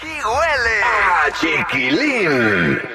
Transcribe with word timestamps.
¡Qué 0.00 0.06
huele! 0.06 0.82
¡Ah, 0.84 1.30
chiquilín! 1.40 2.85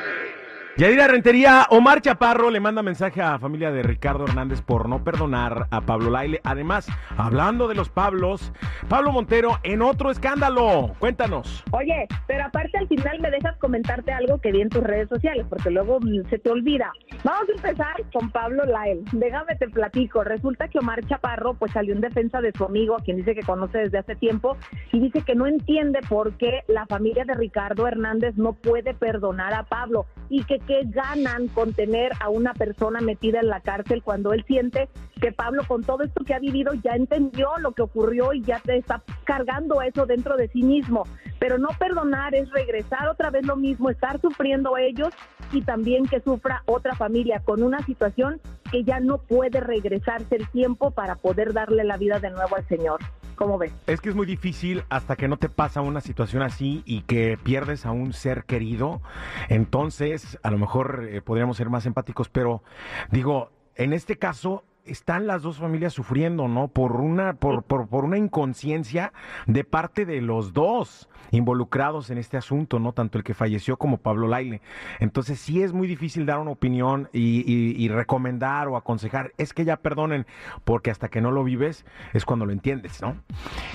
Yadira 0.81 1.08
Rentería, 1.08 1.67
Omar 1.70 2.02
Chaparro 2.02 2.49
le 2.49 2.59
manda 2.59 2.81
mensaje 2.81 3.21
a 3.21 3.34
la 3.34 3.38
familia 3.38 3.71
de 3.71 3.84
Ricardo 3.84 4.23
Hernández 4.23 4.63
por 4.63 4.90
no 4.90 5.04
perdonar 5.04 5.67
a 5.70 5.81
Pablo 5.81 6.09
Laile. 6.09 6.41
Además, 6.44 6.88
hablando 7.17 7.67
de 7.67 7.76
los 7.76 7.90
Pablos, 7.90 8.52
Pablo 8.90 9.12
Montero 9.12 9.59
en 9.62 9.84
otro 9.84 10.09
escándalo. 10.09 10.96
Cuéntanos. 10.98 11.63
Oye, 11.70 12.07
pero 12.26 12.46
aparte 12.46 12.79
al 12.79 12.87
final 12.87 13.20
me 13.20 13.29
dejas 13.29 13.55
comentarte 13.57 14.12
algo 14.12 14.41
que 14.41 14.52
vi 14.52 14.62
en 14.62 14.70
tus 14.70 14.82
redes 14.82 15.07
sociales, 15.07 15.46
porque 15.48 15.70
luego 15.70 15.99
se 16.32 16.40
te 16.40 16.49
olvida. 16.49 16.91
Vamos 17.24 17.48
a 17.49 17.52
empezar 17.52 17.93
con 18.12 18.32
Pablo 18.32 18.65
Lael. 18.65 19.04
Déjame 19.12 19.55
te 19.57 19.70
platico. 19.70 20.24
Resulta 20.24 20.68
que 20.68 20.79
Omar 20.79 21.05
Chaparro 21.05 21.54
pues 21.54 21.74
salió 21.74 21.93
en 21.93 22.02
defensa 22.02 22.41
de 22.41 22.54
su 22.57 22.65
amigo, 22.65 22.96
a 22.96 23.04
quien 23.04 23.18
dice 23.18 23.35
que 23.35 23.43
conoce 23.43 23.77
desde 23.77 23.99
hace 23.99 24.15
tiempo, 24.15 24.57
y 24.91 24.99
dice 24.99 25.21
que 25.21 25.35
no 25.35 25.46
entiende 25.46 25.99
por 26.09 26.37
qué 26.37 26.63
la 26.68 26.87
familia 26.87 27.24
de 27.24 27.35
Ricardo 27.35 27.87
Hernández 27.87 28.34
no 28.35 28.54
puede 28.54 28.96
perdonar 28.96 29.54
a 29.54 29.62
Pablo 29.62 30.07
y 30.27 30.43
que 30.46 30.57
qué 30.72 30.84
ganan 30.86 31.50
con 31.50 31.74
tener 31.74 32.14
a 32.22 32.30
una 32.30 32.54
persona 32.54 33.02
metida 33.02 33.41
en 33.41 33.50
la 33.50 33.60
cárcel 33.60 34.02
cuando 34.02 34.32
él 34.32 34.46
siente 34.48 34.88
que 35.20 35.34
Pablo 35.34 35.64
con 35.68 35.84
todo 35.84 36.04
esto 36.04 36.24
que 36.24 36.34
ha 36.34 36.40
vivido 36.40 36.74
ya 36.76 36.91
entendió 36.91 37.50
lo 37.58 37.74
que 37.74 37.82
ocurrió 37.82 38.32
y 38.32 38.41
ya 38.41 38.62
está 38.66 39.04
cargando 39.26 39.82
eso 39.82 40.05
dentro 40.05 40.38
de 40.38 40.48
sí 40.48 40.64
mismo. 40.64 41.04
Pero 41.40 41.58
no 41.58 41.68
perdonar 41.77 42.34
es 42.36 42.49
regresar 42.52 43.10
otra 43.10 43.32
vez 43.32 43.46
lo 43.46 43.58
mismo, 43.58 43.90
estar 43.90 44.22
sufriendo 44.22 44.77
ellos 44.77 45.10
y 45.52 45.62
también 45.62 46.05
que 46.05 46.22
sufra 46.22 46.64
otra 46.68 46.96
familia 46.96 47.42
con 47.44 47.64
una 47.64 47.84
situación 47.86 48.40
que 48.72 48.86
ya 48.86 49.02
no 49.02 49.18
puede 49.18 49.60
regresarse 49.60 50.38
el 50.38 50.48
tiempo 50.52 50.92
para 50.92 51.16
poder 51.16 51.52
darle 51.52 51.84
la 51.84 51.98
vida 51.98 52.22
de 52.22 52.30
nuevo 52.30 52.55
al 52.55 52.66
Señor. 52.70 53.02
¿Cómo 53.41 53.57
ves? 53.57 53.73
Es 53.87 54.01
que 54.01 54.09
es 54.09 54.15
muy 54.15 54.27
difícil 54.27 54.84
hasta 54.89 55.15
que 55.15 55.27
no 55.27 55.37
te 55.37 55.49
pasa 55.49 55.81
una 55.81 55.99
situación 55.99 56.43
así 56.43 56.84
y 56.85 57.01
que 57.01 57.39
pierdes 57.41 57.87
a 57.87 57.91
un 57.91 58.13
ser 58.13 58.43
querido. 58.43 59.01
Entonces, 59.49 60.37
a 60.43 60.51
lo 60.51 60.59
mejor 60.59 61.07
eh, 61.09 61.23
podríamos 61.23 61.57
ser 61.57 61.67
más 61.67 61.87
empáticos, 61.87 62.29
pero 62.29 62.62
digo, 63.09 63.49
en 63.73 63.93
este 63.93 64.19
caso 64.19 64.63
están 64.85 65.28
las 65.28 65.41
dos 65.44 65.57
familias 65.57 65.94
sufriendo, 65.94 66.47
¿no? 66.47 66.68
Por 66.68 66.94
una, 67.00 67.34
por, 67.34 67.63
por, 67.63 67.88
por 67.88 68.03
una 68.06 68.18
inconsciencia 68.18 69.13
de 69.47 69.63
parte 69.63 70.06
de 70.06 70.22
los 70.22 70.53
dos 70.53 71.07
involucrados 71.31 72.09
en 72.09 72.18
este 72.18 72.35
asunto, 72.38 72.79
¿no? 72.79 72.91
Tanto 72.91 73.18
el 73.18 73.24
que 73.24 73.34
falleció 73.34 73.78
como 73.78 73.97
Pablo 73.97 74.28
Laile. 74.28 74.62
Entonces 75.00 75.40
sí 75.40 75.64
es 75.64 75.72
muy 75.72 75.88
difícil 75.88 76.25
dar 76.25 76.40
una 76.40 76.52
opinión 76.52 77.09
y, 77.14 77.42
y- 77.46 77.75
y 77.81 77.88
recomendar 77.88 78.68
o 78.68 78.75
aconsejar. 78.75 79.31
Es 79.38 79.53
que 79.53 79.64
ya 79.64 79.78
perdonen, 79.78 80.25
porque 80.66 80.92
hasta 80.92 81.08
que 81.08 81.22
no 81.22 81.31
lo 81.31 81.44
vives 81.44 81.86
es 82.13 82.25
cuando 82.25 82.46
lo 82.46 82.52
entiendes, 82.52 83.02
¿no? 83.02 83.16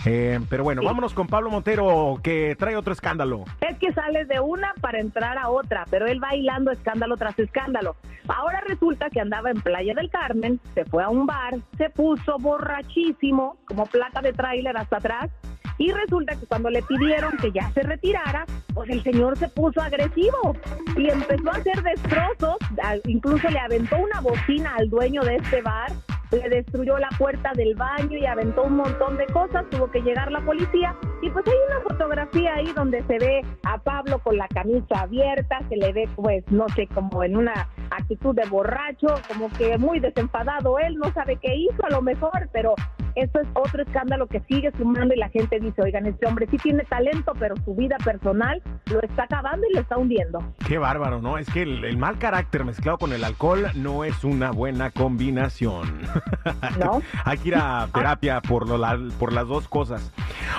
Eh, 0.05 0.39
pero 0.51 0.65
bueno, 0.65 0.83
vámonos 0.85 1.15
con 1.15 1.27
Pablo 1.29 1.51
Montero, 1.51 2.19
que 2.23 2.57
trae 2.59 2.77
otro 2.77 2.93
escándalo. 2.93 3.45
Es 3.67 3.79
que 3.79 3.93
sales 3.93 4.29
de 4.29 4.41
una 4.41 4.75
para 4.81 5.01
entrar 5.01 5.39
a 5.39 5.49
otra, 5.49 5.87
pero 5.91 6.07
él 6.07 6.21
bailando 6.21 6.71
escándalo 6.71 7.17
tras 7.17 7.39
escándalo. 7.39 7.97
Ahora 8.29 8.61
resulta 8.67 9.09
que 9.09 9.21
andaba 9.21 9.51
en 9.51 9.61
Playa 9.61 9.95
del 9.95 10.11
Carmen, 10.11 10.61
se 10.75 10.85
fue 10.85 10.96
a 11.01 11.09
un 11.09 11.27
bar, 11.27 11.55
se 11.77 11.91
puso 11.91 12.37
borrachísimo, 12.39 13.57
como 13.67 13.87
placa 13.87 14.21
de 14.23 14.33
tráiler 14.33 14.77
hasta 14.77 14.97
atrás, 14.97 15.31
y 15.79 15.93
resulta 15.93 16.35
que 16.37 16.47
cuando 16.47 16.71
le 16.71 16.83
pidieron 16.83 17.37
que 17.37 17.53
ya 17.53 17.71
se 17.73 17.83
retirara, 17.83 18.47
pues 18.75 18.89
el 18.91 19.03
señor 19.03 19.37
se 19.37 19.49
puso 19.49 19.81
agresivo 19.81 20.57
y 20.97 21.11
empezó 21.11 21.51
a 21.51 21.57
hacer 21.57 21.83
destrozos, 21.83 22.57
incluso 23.07 23.49
le 23.49 23.59
aventó 23.59 23.97
una 23.99 24.21
bocina 24.21 24.75
al 24.79 24.89
dueño 24.89 25.23
de 25.23 25.37
este 25.37 25.63
bar, 25.63 25.93
le 26.31 26.49
destruyó 26.49 26.99
la 26.99 27.11
puerta 27.19 27.53
del 27.55 27.75
baño 27.75 28.17
y 28.17 28.27
aventó 28.27 28.63
un 28.65 28.77
montón 28.77 29.17
de 29.17 29.27
cosas, 29.27 29.69
tuvo 29.71 29.91
que 29.91 30.01
llegar 30.01 30.33
la 30.33 30.41
policía 30.41 30.97
y 31.23 31.31
pues 31.31 31.47
hay 31.47 31.55
una 31.69 31.81
fotografía 31.81 32.55
ahí 32.55 32.73
donde 32.75 33.03
se 33.05 33.19
ve 33.19 33.43
a 33.65 33.79
Pablo 33.79 34.19
con 34.19 34.37
la 34.37 34.49
camisa 34.49 35.01
abierta, 35.01 35.61
se 35.69 35.77
le 35.77 35.93
ve 35.93 36.09
pues 36.15 36.45
no 36.51 36.69
sé, 36.71 36.87
como 36.89 37.23
en 37.25 37.37
una 37.37 37.69
actitud 37.91 38.35
de 38.35 38.47
borracho, 38.47 39.09
como 39.29 39.51
que 39.53 39.79
muy 39.79 40.01
desenfadado 40.01 40.79
él, 40.79 40.97
no 40.97 41.13
sabe 41.13 41.37
qué 41.37 41.55
hizo 41.55 41.85
a 41.85 41.91
lo 41.91 42.03
mejor, 42.03 42.49
pero 42.53 42.75
esto 43.17 43.41
es 43.41 43.49
otro 43.55 43.83
escándalo 43.83 44.27
que 44.27 44.41
sigue 44.49 44.71
sumando 44.79 45.15
y 45.15 45.19
la 45.19 45.29
gente 45.31 45.59
dice, 45.59 45.83
oigan, 45.83 46.07
este 46.07 46.27
hombre 46.27 46.47
sí 46.51 46.59
tiene 46.59 46.85
talento, 46.85 47.33
pero 47.39 47.55
su 47.65 47.75
vida 47.75 47.97
personal 48.05 48.63
lo 48.87 49.03
está 49.03 49.25
acabando 49.25 49.67
y 49.71 49.75
lo 49.75 49.81
está 49.81 49.97
hundiendo. 49.99 50.39
Qué 50.67 50.79
bárbaro, 50.79 51.21
¿no? 51.21 51.39
Es 51.39 51.49
que 51.51 51.63
el, 51.63 51.85
el 51.85 51.97
mal 51.97 52.19
carácter 52.19 52.65
mezclado 52.65 52.99
con 52.99 53.13
el 53.13 53.25
alcohol 53.25 53.67
no 53.75 54.05
es 54.05 54.23
una 54.25 54.51
buena 54.53 54.91
combinación. 54.91 56.01
¿No? 56.79 57.03
Hay 57.25 57.39
que 57.39 57.49
ir 57.49 57.57
a 57.57 57.89
terapia 57.93 58.41
por, 58.41 58.69
lo- 58.69 58.79
la- 58.79 58.99
por 59.19 59.33
las 59.33 59.47
dos 59.49 59.67
cosas. 59.69 60.13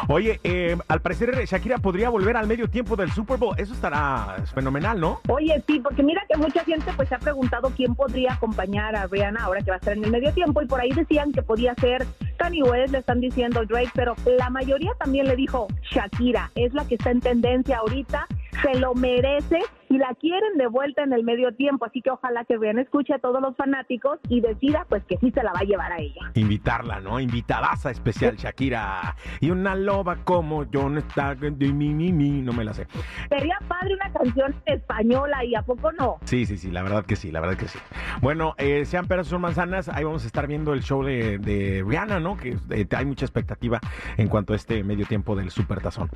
Oye, 0.08 0.40
eh, 0.44 0.78
al 0.88 1.02
parecer 1.02 1.34
Shakira 1.46 1.78
podría 1.78 2.10
volver 2.10 2.38
al 2.38 2.48
medio 2.48 2.70
tiempo 2.70 2.96
del 2.96 3.12
Super 3.12 3.38
Bowl. 3.38 3.56
Eso 3.58 3.74
estará 3.74 4.36
fenomenal, 4.54 5.00
¿no? 5.00 5.22
Oye, 5.30 5.64
sí, 5.68 5.80
porque 5.80 6.04
mira 6.04 6.22
que 6.30 6.38
mucha 6.38 6.64
gente 6.64 6.92
pues 6.96 7.10
se 7.10 7.16
ha 7.16 7.20
preguntado 7.20 7.72
quién 7.76 7.96
podría 7.96 8.34
acompañar 8.34 8.96
a 8.96 9.08
Rihanna 9.08 9.44
ahora 9.44 9.62
que 9.62 9.72
va 9.72 9.76
a 9.76 9.80
estar 9.80 9.96
en 9.98 10.04
el 10.04 10.12
medio 10.12 10.34
tiempo 10.34 10.62
y 10.62 10.66
por 10.68 10.82
ahí 10.82 10.92
decían 10.92 11.32
que 11.32 11.42
podía 11.42 11.74
ser 11.76 12.06
Kanye 12.38 12.64
West, 12.64 12.92
le 12.92 13.00
están 13.00 13.20
diciendo 13.20 13.66
Drake, 13.66 13.92
pero 13.94 14.16
la 14.38 14.50
mayoría 14.50 14.92
también 15.00 15.28
le 15.28 15.36
dijo 15.36 15.68
Shakira, 15.92 16.52
es 16.56 16.74
la 16.74 16.86
que 16.88 16.96
está 16.96 17.12
en 17.12 17.22
tendencia 17.22 17.78
ahorita, 17.78 18.28
se 18.62 18.80
lo 18.80 18.94
merece 18.94 19.60
y 19.98 20.00
la 20.00 20.14
quieren 20.14 20.58
de 20.58 20.68
vuelta 20.68 21.04
en 21.04 21.12
el 21.12 21.24
medio 21.24 21.54
tiempo, 21.56 21.86
así 21.86 22.02
que 22.02 22.12
ojalá 22.12 22.46
que 22.46 22.56
Rihanna 22.56 22.82
escuche 22.84 23.14
a 23.16 23.20
todos 23.20 23.42
los 23.42 23.56
fanáticos 23.56 24.20
y 24.30 24.42
decida 24.42 24.86
pues 24.88 25.04
que 25.06 25.18
sí 25.18 25.32
se 25.32 25.42
la 25.42 25.52
va 25.52 25.60
a 25.62 25.64
llevar 25.64 25.92
a 25.92 25.98
ella. 25.98 26.22
Invitarla, 26.36 27.00
¿no? 27.00 27.20
Invitadaza 27.20 27.90
especial, 27.90 28.36
Shakira. 28.36 29.16
Y 29.40 29.50
una 29.50 29.76
loba 29.76 30.18
como 30.24 30.70
yo 30.70 30.88
no 30.88 31.00
está. 31.00 31.36
Mi, 31.36 31.72
mi, 31.72 32.14
mi, 32.14 32.42
no 32.42 32.54
me 32.54 32.64
la 32.64 32.74
sé. 32.74 32.88
Sería 33.30 33.58
padre 33.68 33.96
una 33.96 34.12
canción 34.14 34.56
española 34.66 35.44
y 35.44 35.56
a 35.56 35.64
poco 35.64 35.92
no. 35.94 36.18
Sí, 36.26 36.46
sí, 36.46 36.58
sí, 36.58 36.70
la 36.70 36.84
verdad 36.84 37.06
que 37.06 37.16
sí, 37.16 37.32
la 37.32 37.40
verdad 37.40 37.58
que 37.58 37.68
sí. 37.68 37.80
Bueno, 38.22 38.54
eh, 38.58 38.86
sean 38.86 39.08
peras 39.08 39.32
o 39.34 39.40
manzanas, 39.40 39.90
ahí 39.90 40.04
vamos 40.04 40.24
a 40.24 40.28
estar 40.28 40.46
viendo 40.48 40.74
el 40.74 40.84
show 40.84 41.04
de, 41.04 41.40
de 41.40 41.84
Rihanna, 41.86 42.20
¿no? 42.20 42.38
Que 42.38 42.56
eh, 42.70 42.88
hay 42.96 43.06
mucha 43.06 43.26
expectativa 43.26 43.80
en 44.18 44.28
cuanto 44.28 44.54
a 44.54 44.56
este 44.56 44.84
medio 44.84 45.08
tiempo 45.08 45.36
del 45.36 45.50
Super 45.50 45.82
Tazón. 45.82 46.10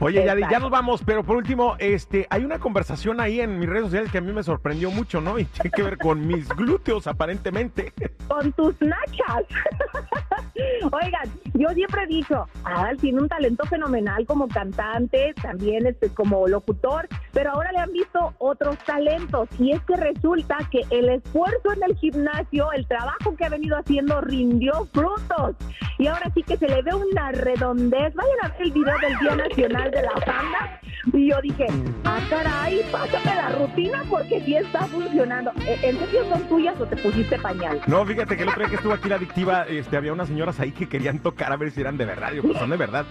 Oye, 0.00 0.24
ya, 0.24 0.36
ya 0.50 0.58
nos 0.58 0.70
vamos, 0.70 1.02
pero 1.04 1.24
por 1.24 1.36
último, 1.36 1.76
este, 1.78 2.26
hay 2.28 2.44
una 2.44 2.58
conversación 2.58 3.13
ahí 3.20 3.40
en 3.40 3.58
mis 3.58 3.68
redes 3.68 3.84
sociales 3.84 4.10
que 4.10 4.18
a 4.18 4.20
mí 4.20 4.32
me 4.32 4.42
sorprendió 4.42 4.90
mucho, 4.90 5.20
¿no? 5.20 5.38
Y 5.38 5.44
tiene 5.44 5.70
que 5.70 5.82
ver 5.82 5.98
con 5.98 6.26
mis 6.26 6.48
glúteos, 6.48 7.06
aparentemente. 7.06 7.92
Con 8.28 8.52
tus 8.52 8.74
nachas. 8.80 9.44
Oigan, 10.92 11.30
yo 11.54 11.68
siempre 11.70 12.04
he 12.04 12.06
dicho, 12.06 12.46
Adal 12.64 12.96
tiene 12.98 13.20
un 13.20 13.28
talento 13.28 13.64
fenomenal 13.66 14.24
como 14.26 14.46
cantante, 14.48 15.34
también 15.42 15.86
este, 15.86 16.08
como 16.10 16.46
locutor, 16.46 17.08
pero 17.32 17.52
ahora 17.52 17.72
le 17.72 17.78
han 17.78 17.92
visto 17.92 18.34
otros 18.38 18.78
talentos 18.86 19.48
y 19.58 19.72
es 19.72 19.80
que 19.82 19.96
resulta 19.96 20.58
que 20.70 20.82
el 20.90 21.08
esfuerzo 21.08 21.72
en 21.74 21.82
el 21.90 21.96
gimnasio, 21.96 22.70
el 22.72 22.86
trabajo 22.86 23.34
que 23.36 23.44
ha 23.46 23.48
venido 23.48 23.76
haciendo 23.76 24.20
rindió 24.20 24.86
frutos 24.92 25.56
y 25.98 26.06
ahora 26.06 26.30
sí 26.34 26.42
que 26.42 26.56
se 26.56 26.68
le 26.68 26.82
ve 26.82 26.94
una 26.94 27.32
redondez. 27.32 28.14
Vayan 28.14 28.38
a 28.42 28.48
ver 28.48 28.62
el 28.62 28.72
video 28.72 28.94
del 29.00 29.18
Día 29.18 29.36
Nacional 29.36 29.90
de 29.90 30.02
la 30.02 30.12
Banda 30.26 30.80
y 31.12 31.30
yo 31.30 31.40
dije, 31.42 31.66
ah 32.04 32.18
caray, 32.30 32.80
pásame 32.90 33.34
la 33.34 33.48
rutina 33.50 34.02
porque 34.08 34.40
sí 34.42 34.56
está 34.56 34.80
funcionando. 34.86 35.52
¿E- 35.66 35.78
¿En 35.82 35.98
serio 35.98 36.24
son 36.28 36.42
tuyas 36.48 36.80
o 36.80 36.86
te 36.86 36.96
pusiste 36.96 37.38
pañal? 37.38 37.80
No, 37.86 38.04
fíjate 38.14 38.36
que 38.36 38.42
el 38.44 38.48
otro 38.48 38.60
día 38.60 38.68
que 38.70 38.76
estuvo 38.76 38.92
aquí 38.92 39.08
la 39.08 39.16
adictiva, 39.16 39.62
este, 39.64 39.96
había 39.96 40.12
unas 40.12 40.28
señoras 40.28 40.60
ahí 40.60 40.72
que 40.72 40.88
querían 40.88 41.18
tocar 41.18 41.52
a 41.52 41.56
ver 41.56 41.70
si 41.70 41.80
eran 41.80 41.96
de 41.96 42.04
verdad. 42.04 42.32
Yo, 42.32 42.42
pues 42.42 42.58
son 42.58 42.70
de 42.70 42.76
verdad. 42.76 43.04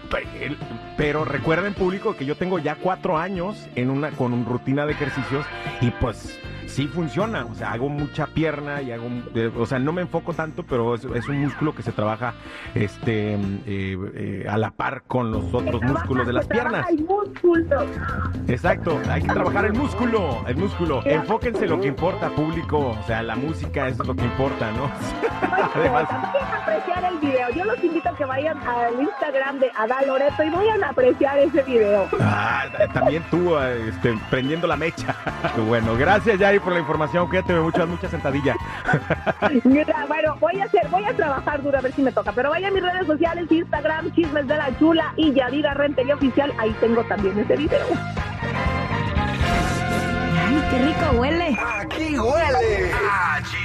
Pero- 0.96 1.24
recuerden, 1.24 1.74
público, 1.74 2.16
que 2.16 2.24
yo 2.24 2.36
tengo 2.36 2.58
ya 2.58 2.76
cuatro 2.76 3.18
años 3.18 3.68
en 3.74 3.90
una, 3.90 4.10
con 4.12 4.32
una 4.32 4.44
rutina 4.48 4.86
de 4.86 4.92
ejercicios 4.92 5.44
y 5.80 5.90
pues 5.90 6.38
sí 6.74 6.88
funciona. 6.88 7.46
O 7.50 7.54
sea, 7.54 7.72
hago 7.72 7.88
mucha 7.88 8.26
pierna 8.26 8.82
y 8.82 8.90
hago, 8.90 9.06
eh, 9.34 9.50
o 9.56 9.64
sea, 9.64 9.78
no 9.78 9.92
me 9.92 10.02
enfoco 10.02 10.32
tanto, 10.32 10.64
pero 10.64 10.94
es, 10.94 11.04
es 11.04 11.28
un 11.28 11.40
músculo 11.40 11.74
que 11.74 11.82
se 11.82 11.92
trabaja 11.92 12.34
este 12.74 13.34
eh, 13.34 13.38
eh, 13.66 14.46
a 14.48 14.58
la 14.58 14.72
par 14.72 15.02
con 15.06 15.30
los 15.30 15.54
otros 15.54 15.80
músculos 15.82 16.26
de 16.26 16.32
las 16.32 16.46
piernas. 16.46 16.88
el 16.90 17.04
músculo. 17.04 17.86
Exacto, 18.48 19.00
hay 19.08 19.22
que 19.22 19.28
trabajar 19.28 19.66
el 19.66 19.74
músculo, 19.74 20.44
el 20.46 20.56
músculo. 20.56 21.02
Enfóquense 21.04 21.64
en 21.64 21.70
lo 21.70 21.80
que 21.80 21.88
importa, 21.88 22.30
público. 22.30 22.96
O 23.00 23.06
sea, 23.06 23.22
la 23.22 23.36
música 23.36 23.88
es 23.88 23.98
lo 23.98 24.14
que 24.14 24.24
importa, 24.24 24.72
¿no? 24.72 24.90
Además, 25.74 26.10
a 26.10 26.56
apreciar 26.62 27.04
el 27.04 27.18
video. 27.18 27.50
Yo 27.50 27.64
los 27.64 27.82
invito 27.82 28.08
a 28.08 28.16
que 28.16 28.24
vayan 28.24 28.58
al 28.66 29.00
Instagram 29.00 29.60
de 29.60 29.70
Adal 29.76 30.08
Loreto 30.08 30.42
y 30.42 30.50
vayan 30.50 30.82
a 30.82 30.88
apreciar 30.88 31.38
ese 31.38 31.62
video. 31.62 32.08
ah, 32.20 32.64
también 32.92 33.22
tú, 33.30 33.56
este, 33.58 34.18
prendiendo 34.30 34.66
la 34.66 34.76
mecha. 34.76 35.14
bueno, 35.68 35.96
gracias, 35.96 36.38
Yari, 36.38 36.58
por 36.64 36.72
la 36.72 36.80
información. 36.80 37.28
Cuídate 37.28 37.54
mucho, 37.54 37.82
haz 37.82 37.88
mucha 37.88 38.08
sentadilla. 38.08 38.56
Mira, 39.64 40.06
bueno, 40.08 40.36
voy 40.40 40.60
a 40.60 40.64
hacer, 40.64 40.88
voy 40.88 41.04
a 41.04 41.14
trabajar 41.14 41.62
duro 41.62 41.78
a 41.78 41.80
ver 41.80 41.92
si 41.92 42.02
me 42.02 42.10
toca. 42.10 42.32
Pero 42.32 42.50
vaya 42.50 42.68
a 42.68 42.70
mis 42.70 42.82
redes 42.82 43.06
sociales, 43.06 43.50
Instagram, 43.50 44.12
Chismes 44.14 44.48
de 44.48 44.56
la 44.56 44.76
Chula 44.78 45.12
y 45.16 45.32
Yadira 45.32 45.74
Rentería 45.74 46.14
Oficial. 46.14 46.52
Ahí 46.58 46.74
tengo 46.80 47.04
también 47.04 47.38
ese 47.38 47.56
video. 47.56 47.86
Ay, 50.46 50.64
qué 50.70 50.78
rico 50.78 51.20
huele. 51.20 51.58
Aquí 51.80 52.18
huele 52.18 52.92
a 52.92 53.42
chiquilín. 53.42 53.63